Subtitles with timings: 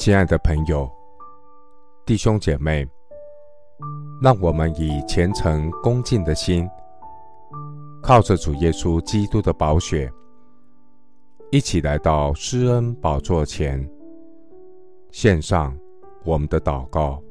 [0.00, 0.90] 亲爱的朋友、
[2.06, 2.88] 弟兄姐妹，
[4.22, 6.66] 让我们以虔诚恭敬的心，
[8.02, 10.10] 靠着主耶稣基督的宝血，
[11.50, 13.86] 一起来到施恩宝座前，
[15.10, 15.78] 献上
[16.24, 17.22] 我们的祷告。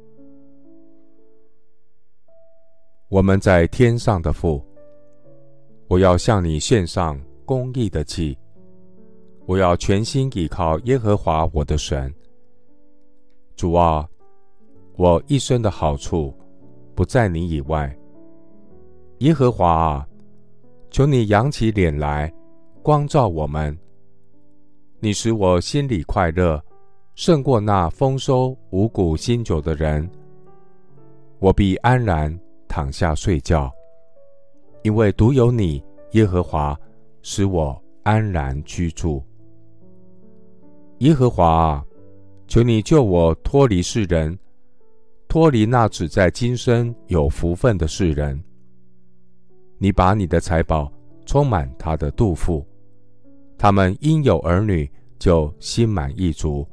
[3.08, 4.64] 我们在天上的父，
[5.88, 8.38] 我要向你献上公义的祭，
[9.48, 12.14] 我要全心倚靠耶和华我的神。
[13.60, 14.08] 主啊，
[14.96, 16.34] 我一生的好处
[16.96, 17.94] 不在你以外。
[19.18, 20.08] 耶和华啊，
[20.90, 22.34] 求你扬起脸来，
[22.82, 23.78] 光照我们。
[25.02, 26.64] 你使我心里快乐，
[27.16, 30.10] 胜过那丰收五谷新酒的人。
[31.40, 32.34] 我必安然
[32.66, 33.70] 躺下睡觉，
[34.84, 36.80] 因为独有你，耶和华，
[37.24, 39.22] 使我安然居住。
[41.00, 41.86] 耶和华啊。
[42.50, 44.36] 求你救我脱离世人，
[45.28, 48.44] 脱离那只在今生有福分的世人。
[49.78, 50.92] 你把你的财宝
[51.28, 52.66] 充满他的肚腹，
[53.56, 54.90] 他们因有儿女
[55.20, 56.68] 就心满意足，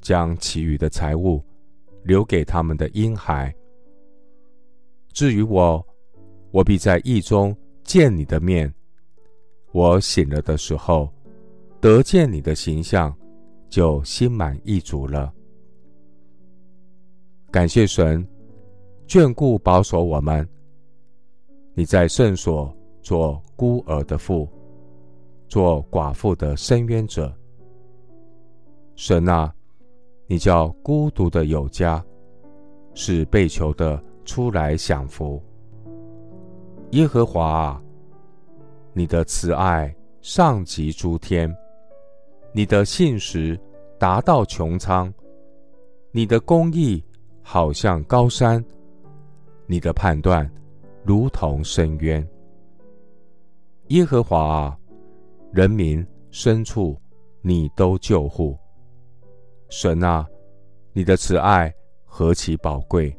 [0.00, 1.44] 将其余的财物
[2.04, 3.52] 留给他们的婴孩。
[5.12, 5.84] 至于我，
[6.52, 8.72] 我必在义中见你的面。
[9.72, 11.12] 我醒了的时候，
[11.80, 13.12] 得见你的形象。
[13.68, 15.32] 就心满意足了。
[17.50, 18.26] 感谢神
[19.06, 20.46] 眷顾保守我们。
[21.74, 24.48] 你在圣所做孤儿的父，
[25.48, 27.32] 做寡妇的伸冤者。
[28.96, 29.54] 神啊，
[30.26, 32.04] 你叫孤独的有家，
[32.94, 35.40] 使被囚的出来享福。
[36.90, 37.82] 耶和华啊，
[38.92, 41.54] 你的慈爱上及诸天。
[42.52, 43.58] 你的信实
[43.98, 45.12] 达到穹苍，
[46.10, 47.02] 你的公义
[47.42, 48.64] 好像高山，
[49.66, 50.50] 你的判断
[51.04, 52.26] 如同深渊。
[53.88, 54.78] 耶和华啊，
[55.52, 56.96] 人民深处
[57.42, 58.56] 你都救护。
[59.68, 60.26] 神啊，
[60.92, 61.72] 你的慈爱
[62.04, 63.16] 何其宝贵！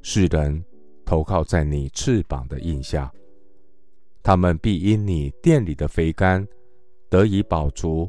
[0.00, 0.64] 世人
[1.04, 3.12] 投靠在你翅膀的荫下，
[4.22, 6.46] 他们必因你殿里的肥甘
[7.10, 8.08] 得以饱足。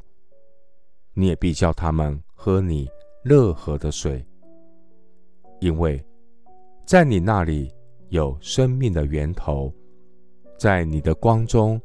[1.14, 2.90] 你也必叫他们喝你
[3.24, 4.26] 乐河的水，
[5.60, 6.04] 因为
[6.86, 7.74] 在你那里
[8.10, 9.74] 有生命的源头，
[10.58, 11.80] 在你的光中，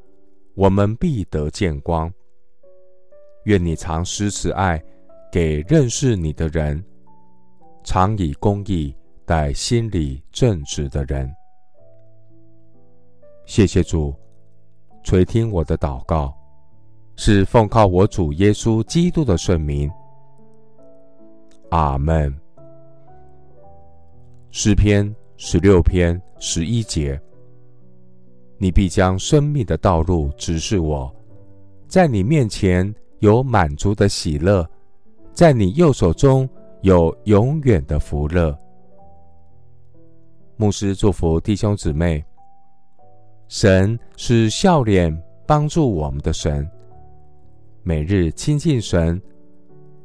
[0.54, 2.12] 我们必得见光。
[3.44, 4.82] 愿你常施慈爱
[5.30, 6.82] 给认识你的人，
[7.82, 8.96] 常以公义
[9.26, 11.30] 待心里正直的人。
[13.44, 14.14] 谢谢主
[15.02, 16.34] 垂听我的祷告。
[17.16, 19.90] 是奉靠我主耶稣基督的圣名，
[21.70, 22.34] 阿门。
[24.50, 27.20] 诗篇十六篇十一节：
[28.58, 31.12] 你必将生命的道路指示我，
[31.86, 34.68] 在你面前有满足的喜乐，
[35.32, 36.48] 在你右手中
[36.82, 38.56] 有永远的福乐。
[40.56, 42.24] 牧师祝福弟兄姊妹，
[43.48, 45.16] 神是笑脸
[45.46, 46.68] 帮助我们的神。
[47.86, 49.20] 每日亲近神，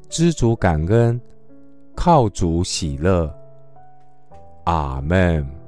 [0.09, 1.17] 知足感恩，
[1.95, 3.33] 靠主喜乐。
[4.65, 5.58] 阿门。